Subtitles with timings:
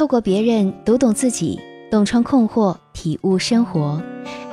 [0.00, 4.02] 透过别人读懂自己，洞穿困惑，体悟生活。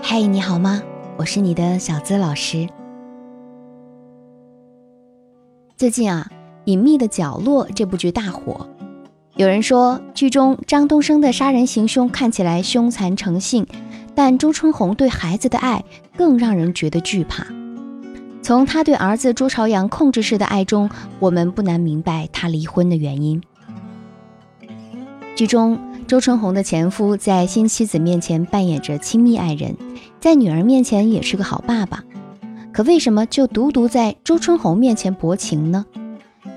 [0.02, 0.84] 嗨，你好吗？
[1.16, 2.68] 我是你的小资老师。
[5.78, 6.30] 最近啊，
[6.66, 8.68] 《隐秘的角落》这部剧大火，
[9.38, 13.66] 有人说剧中张东升的杀人行凶看起来凶残成性，
[14.14, 15.82] 但周春红对孩子的爱
[16.18, 17.48] 更让人觉得惧怕。
[18.42, 20.90] 从他对儿子朱朝阳控制式的爱中，
[21.20, 23.42] 我们不难明白他离婚的原因。
[25.38, 25.78] 剧中，
[26.08, 29.78] 周春红的前夫在新妻子面前扮演着亲密爱人，
[30.20, 32.04] 在女儿面前也是个好爸爸。
[32.74, 35.86] 可为什么就独独在周春红面前薄情呢？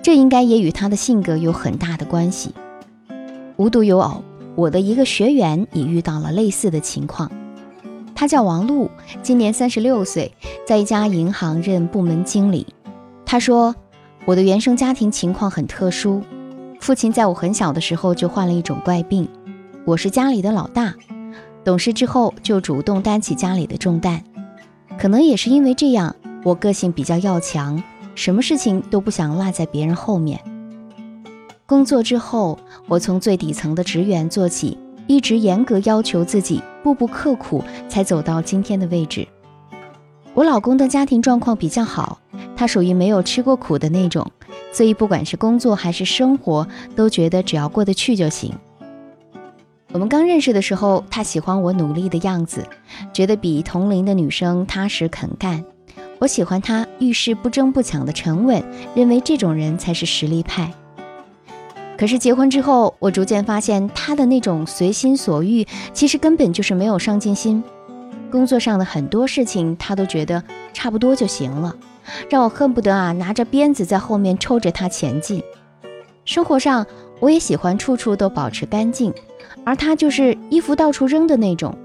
[0.01, 2.55] 这应该也与他的性格有很大的关系。
[3.59, 7.31] 无独有偶，我的一个学员也遇到了类似的情况。
[8.15, 8.91] 他叫王璐，
[9.23, 10.33] 今年三十六岁，
[10.67, 12.67] 在一家银行任部门经理。
[13.27, 13.77] 他说
[14.25, 16.23] ：“我的原生家庭情况很特殊，
[16.81, 19.29] 父亲在我很小的时候就患了一种怪病。
[19.85, 20.95] 我是家里的老大，
[21.63, 24.25] 懂事之后就主动担起家里的重担。
[24.99, 27.83] 可能也是因为这样，我个性比较要强，
[28.15, 30.41] 什么事情都不想落在别人后面。
[31.67, 32.59] 工作之后，
[32.89, 39.27] 我从最底层的职员做起。”一直严格要求自己，步步刻苦，才走到今天的位置。
[40.35, 42.21] 我老公的家庭状况比较好，
[42.55, 44.31] 他属于没有吃过苦的那种，
[44.73, 48.53] 所以不管是工作还是生活，都觉得只要过得去就行。
[49.93, 52.65] 我们刚认识的时候，他喜欢我努力的样子，
[53.13, 55.65] 觉得比同龄的女生踏实肯干。
[56.21, 58.63] 我喜欢他遇事不争不抢的沉稳，
[58.95, 60.73] 认为这种人才是实力派。
[61.99, 67.63] 可是结婚之后，我逐渐发现他的那种随心所欲，其实根本就是没有上进心。
[68.31, 71.75] 工作上的很多事情，他都觉得差不多就行了，
[72.29, 75.43] 让我恨不得啊拿着鞭子在后面抽着他前进。
[76.25, 76.87] 生活上，
[77.19, 79.13] 我也喜欢处处都保持干净，
[79.65, 81.77] 而他就是衣服到处扔的那种。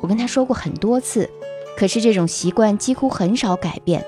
[0.00, 1.28] 我跟他说过很多次，
[1.76, 4.04] 可是这种习惯几乎很少改变，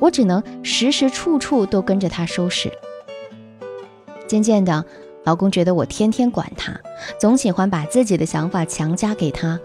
[0.00, 2.72] 我只能时时处处都跟着他收拾。
[4.26, 4.84] 渐渐的，
[5.24, 6.72] 老公觉得我天天管他，
[7.18, 9.58] 总喜欢把自己的想法强加给他。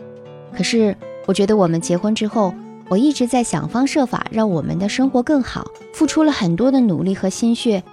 [0.56, 2.54] 可是，我觉得我们结婚之后，
[2.90, 7.84] 我一直在想方设法让我们的生活更好，付出了很多的努力和心血，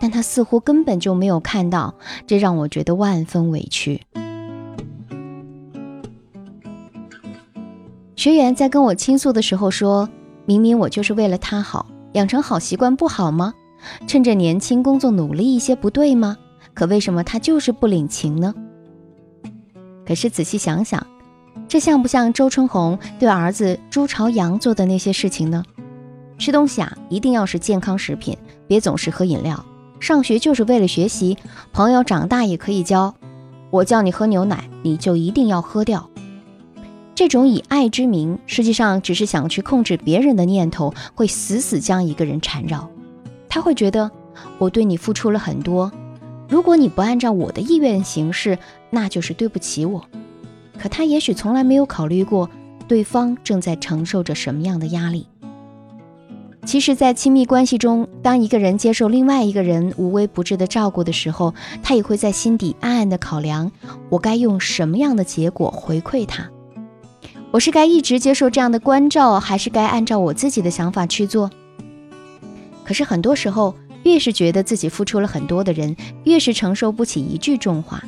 [0.00, 1.94] 但他似乎根本就没有看到，
[2.26, 4.00] 这让我觉得万分委屈。
[8.16, 10.08] 学员在跟我倾诉的时候说
[10.44, 13.54] ：“明明我就是为了他好，养成好习惯不好吗？”
[14.06, 16.36] 趁着年轻工作努力一些不对吗？
[16.74, 18.54] 可为什么他就是不领情呢？
[20.06, 21.06] 可是仔细想想，
[21.68, 25.64] 这像不像周春红对儿子朱朝阳做的那些事情呢？
[26.38, 29.64] 吃东西啊，一定要是健康食品，别总是喝饮料。
[30.00, 31.36] 上学就是为了学习，
[31.72, 33.14] 朋友长大也可以交。
[33.70, 36.08] 我叫你喝牛奶，你就一定要喝掉。
[37.14, 42.88] 这种以爱之名，实际上只是想去控制别人的念头，会死死将一个人缠绕。
[43.48, 44.10] 他会觉得
[44.58, 45.92] 我对你付出了很多，
[46.48, 50.02] 如果你不按照我的意愿行事，那就是对不起我。
[50.80, 52.48] 可他也许从来没有考虑过
[52.88, 55.26] 对方正在承受着什么样的压力。
[56.64, 63.70] 其实，在亲密关系中，当一个人接受另外一个人无微不至的照顾的时候，他也会在心底暗暗的考量：
[64.08, 66.48] 我该用什么样的结果回馈他？
[67.50, 71.50] 我是该一直接受这样的关照，还是该按照我自己的想法去做？
[72.84, 73.74] 可是很多时候，
[74.04, 78.02] 越是觉得自己付出了很多的人，越是承受不起一句重话，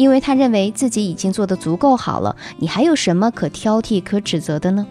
[0.00, 4.86] 因为他认为自己已经做得足够好了，你还有什么可挑剔、可指责的呢？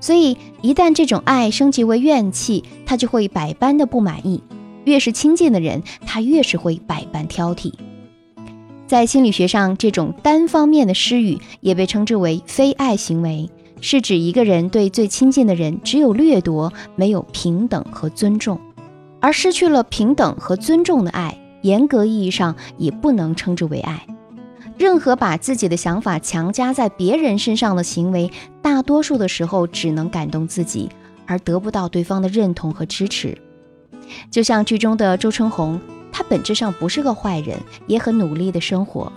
[0.00, 4.42] 所以，一旦这种爱升级为怨气，他就会百般的不满意。
[4.84, 7.72] 越是亲近的人，他越是会百般挑剔。
[8.86, 13.48] 在心理学上，这种单方面的施予也被称之为非爱行为。
[13.80, 18.60] 是指一个人对最亲近的人只有掠夺，没有平等和尊重，
[19.20, 24.04] 而失去了平等和尊重的爱，严格意义上也不能称之为爱。
[24.78, 28.30] 任何把自己的想法强加在别人身上的行为，
[28.62, 30.88] 大多数的时候只能感动自己，
[31.26, 33.36] 而得不到对方的认同和支持。
[34.30, 35.80] 就像剧中的周春红，
[36.12, 37.58] 她本质上不是个坏人，
[37.88, 39.12] 也很努力的生活。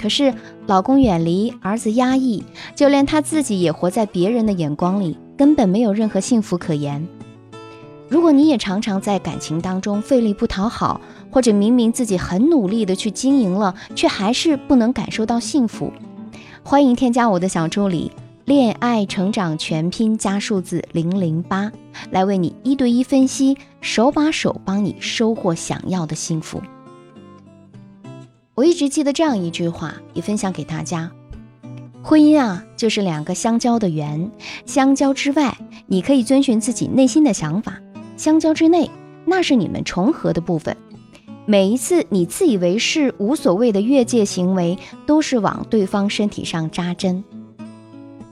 [0.00, 0.32] 可是，
[0.68, 2.44] 老公远离，儿子压抑，
[2.76, 7.04] 就连她自己也活在别人的眼光里，根本没有任何幸福可言。
[8.08, 11.00] 如果你也常常在感情当中费力不讨好，
[11.34, 15.92] 或者明明自己很努力的去经营了，却还是不能感受到幸福，
[16.62, 18.12] 欢迎添加我的小助理
[18.46, 21.72] “恋爱成长全拼加数字零零八”，
[22.12, 26.62] 来为你一对一分析，手把手帮你收获想要的幸福。
[28.54, 31.10] 我一直记得这样一句话，也分享给大家：
[32.00, 34.30] 婚姻啊，就是两个相交的圆，
[34.66, 35.58] 相交之外，
[35.88, 37.72] 你可以遵循自己内心的想法；
[38.16, 38.88] 相交之内，
[39.24, 40.76] 那是你们重合的部分。
[41.46, 47.22] 每一次你自以为是、无所谓的越界行为，都是往对方身体上扎针。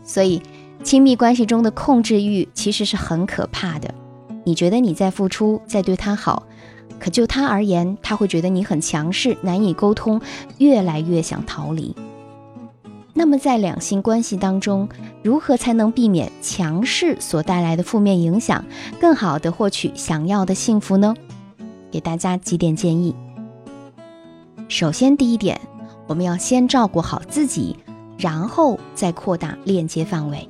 [0.03, 0.41] 所以，
[0.83, 3.93] 亲密关系中的控制欲其实是很可怕的。
[4.45, 6.45] 你觉得你在付出，在对他好，
[6.99, 10.19] 可就他而言，他会觉得你很强势，难以沟通，
[10.57, 11.95] 越来越想逃离。
[13.13, 14.89] 那么，在两性关系当中，
[15.23, 18.65] 如何才能避免强势所带来的负面影响，
[18.99, 21.15] 更好的获取想要的幸福呢？
[21.93, 23.15] 给大家几点建议。
[24.69, 25.61] 首先，第一点，
[26.09, 27.77] 我们要先照顾好自己，
[28.17, 30.49] 然后再扩大链接范围。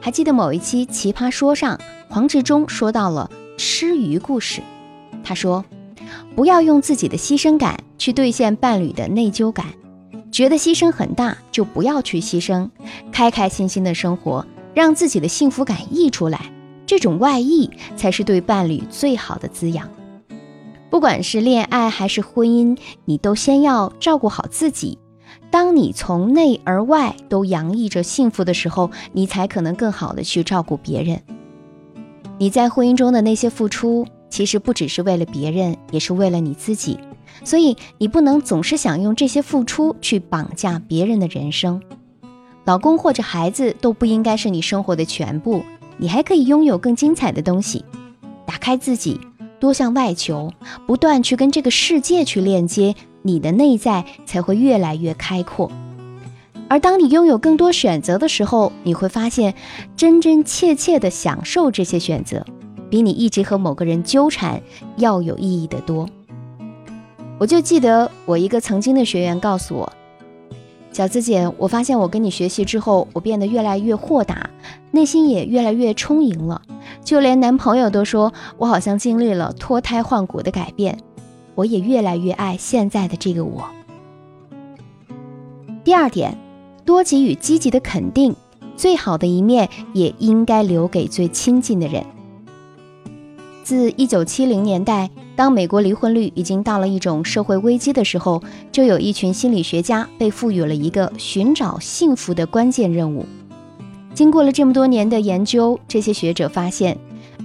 [0.00, 1.80] 还记得某一期《奇葩说》上，
[2.10, 4.60] 黄志忠说到了吃鱼故事。
[5.24, 5.64] 他说
[6.36, 9.64] ：“不要用自己的牺牲感去兑现伴侣的内疚感，
[10.30, 12.68] 觉得牺牲很大就不要去牺牲，
[13.10, 16.52] 开开心心的生活，让自己的幸福感溢出来，
[16.84, 19.88] 这种外溢才是对伴侣最好的滋养。”
[20.94, 24.96] 不管是恋爱还是婚姻，你都先要照顾好自己。
[25.50, 31.20] 当你从内而外都洋溢着幸福的时候，你才可能更好的去照顾别人。
[32.38, 36.96] 你在婚姻中的那些付出，其实不只是为了别人，也是为了你自己。
[37.42, 41.82] 所以你不能总是想用这些付出去绑架别人的人生。
[42.64, 45.64] 老公或者孩子都不应该是你生活的全部，
[45.96, 47.84] 你还可以拥有更精彩的东西。
[48.46, 49.18] 打开自己。
[49.60, 50.52] 多向外求，
[50.86, 55.70] 不断去跟这个世界去链接，你的内在才会越来越开阔。
[56.68, 59.54] 而当你拥有更多选择的时候，你会发现，
[59.96, 62.44] 真真切切的享受这些选择，
[62.90, 64.62] 比你一直和某个人纠缠
[64.96, 66.08] 要有意义的多。
[67.38, 69.92] 我就记得我一个曾经的学员告诉我。
[70.92, 74.48] 小资姐，我发现我跟你学习之后，我变得越来越豁达，
[74.92, 76.62] 内心也越来越充盈了。
[77.04, 80.98] 就连男朋友都说我好像经历了脱胎换骨的改变，
[81.54, 83.64] 我也越来越爱现在的这个我。
[85.84, 86.36] 第二点，
[86.84, 88.34] 多给予积极的肯定，
[88.74, 92.04] 最好的一面也应该留给最亲近的人。
[93.62, 95.10] 自一九七零年代。
[95.36, 98.40] 当美国离婚率已经到了一种社会危机的时候，
[98.70, 103.26] 就有一群心理学家被赋予了一个寻找幸福的关键任务。
[104.14, 106.96] 经过了这么多年的研究，这些学者发现，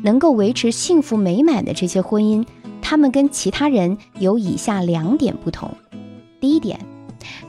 [0.03, 2.45] 能够维持幸福美满的这些婚姻，
[2.81, 5.71] 他们跟其他人有以下两点不同。
[6.39, 6.79] 第一点，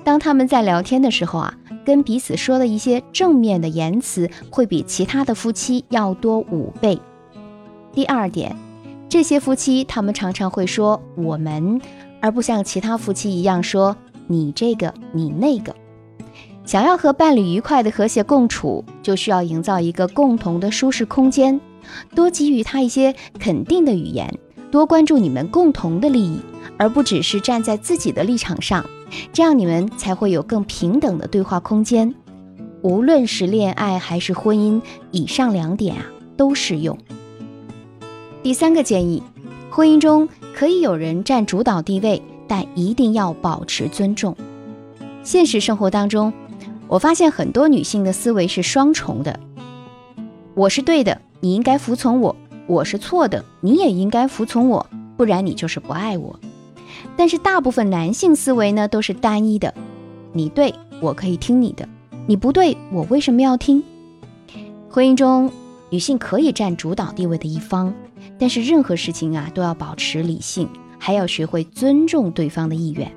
[0.02, 6.98] 当他们在聊天的时候啊，跟彼此说的一些正面的言辞会比其他的夫妻要多五倍。
[7.92, 8.56] 第二点。
[9.08, 11.80] 这些夫妻，他们常常会说“我们”，
[12.22, 13.96] 而不像其他夫妻一样说
[14.28, 15.74] “你这个，你那个”。
[16.70, 21.60] 想要和伴侣愉快的和谐共处，就需要营造一个共同的舒适空间，
[22.14, 24.32] 多给予他一些肯定的语言，
[24.70, 26.38] 多关注你们共同的利益，
[26.76, 28.86] 而不只是站在自己的立场上，
[29.32, 32.14] 这样你们才会有更平等的对话空间。
[32.82, 34.80] 无论是恋爱还是婚姻，
[35.10, 36.06] 以上两点啊
[36.36, 36.96] 都适用。
[38.44, 39.24] 第三个建议，
[39.70, 44.36] 婚姻中可以有人占主导地位，但一定要保持尊重。
[45.24, 46.32] 现实生活当中，
[46.90, 49.38] 我发现很多女性的思维是双重的：
[50.54, 52.34] 我是对的，你应该服从我；
[52.66, 54.84] 我是错的，你也应该服从我，
[55.16, 56.40] 不然你就是不爱我。
[57.16, 59.72] 但是大部分男性思维呢，都是单一的：
[60.32, 61.88] 你对我可以听你的，
[62.26, 63.84] 你不对我为什么要听？
[64.88, 65.48] 婚姻中，
[65.90, 67.94] 女性可以占主导地位的一方。
[68.36, 70.68] 但是任何事情啊，都要保持理性，
[70.98, 73.12] 还要学会尊重对方的意愿。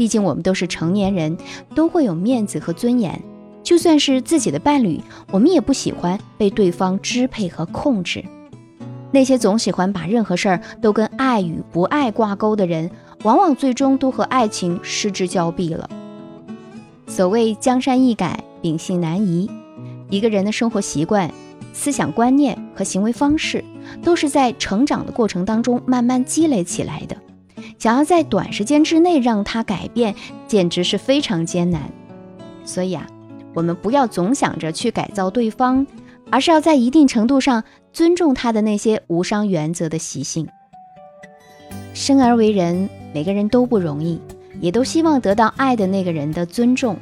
[0.00, 1.36] 毕竟我们都是成年人，
[1.74, 3.22] 都会有面子和尊严。
[3.62, 4.98] 就算是自己的伴侣，
[5.30, 8.24] 我们也不喜欢被对方支配和控制。
[9.12, 12.90] 那些总喜欢把任何事儿都跟爱与不爱挂钩的人，
[13.24, 15.90] 往往最终都和爱情失之交臂了。
[17.06, 19.50] 所谓江山易改，秉性难移。
[20.08, 21.30] 一个人的生活习惯。
[21.74, 23.62] 思想观念和行为方式
[24.02, 27.16] 都是在成长的过程当中慢慢积累起来的，
[27.80, 30.14] 想要在短时间之内让他改变，
[30.46, 31.90] 简直是非常艰难。
[32.62, 33.06] 所以啊，
[33.54, 35.86] 我们不要总想着去改造对方，
[36.30, 40.46] 而是要在一定程度上尊重他的那些无伤原则的习性。
[41.94, 44.20] 生而为人，每个人都不容易，
[44.60, 46.98] 也都希望得到爱的那个人的尊重。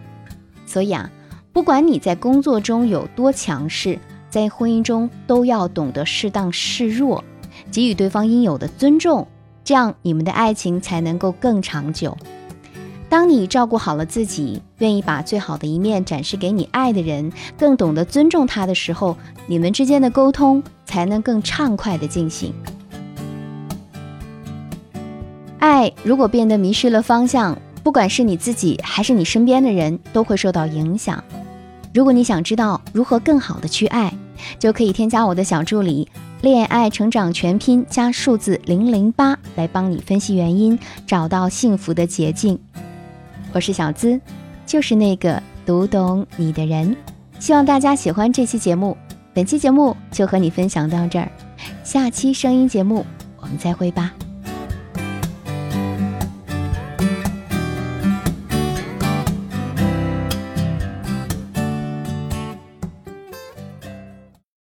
[0.64, 1.10] 所以啊，
[1.52, 3.98] 不管你在工作中有多强势，
[4.30, 7.24] 在婚姻中都要懂得适当示弱，
[7.72, 9.26] 给予对方应有的尊重，
[9.68, 12.16] 这样你们的爱情才能够更长久。
[13.10, 19.14] 当你照顾好了自己，愿意把最好的一面展示给你爱的人，更懂得尊重他的时候，
[19.46, 22.54] 你们之间的沟通才能更畅快的进行。
[25.58, 31.22] 爱如果变得迷失了方向，不管是你自己还是你身边的人，都会受到影响。
[31.92, 34.14] 如果你想知道如何更好的去爱，
[34.58, 36.08] 就可以添加我的小助理
[36.40, 42.58] “恋爱成长全拼”加数字零零八来帮你分析原因，找到幸福的捷径。
[43.52, 44.20] 我是小资，
[44.64, 46.96] 就是那个读懂你的人。
[47.40, 48.96] 希望大家喜欢这期节目，
[49.34, 51.28] 本期节目就和你分享到这儿，
[51.82, 53.04] 下期声音节目
[53.40, 54.12] 我们再会吧。